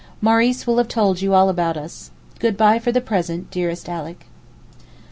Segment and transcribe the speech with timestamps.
[0.19, 2.09] Maurice will have told you all about us.
[2.39, 4.25] Good bye for the present, dearest Alick.